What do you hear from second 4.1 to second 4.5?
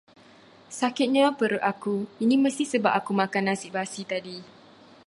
tadi.